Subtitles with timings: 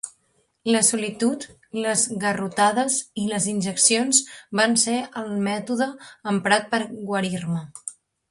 [0.75, 1.43] La solitud,
[1.83, 4.23] les garrotades i les injeccions
[4.61, 5.95] van ser el mètodes
[6.35, 6.81] emprats per
[7.13, 7.63] guarir-me.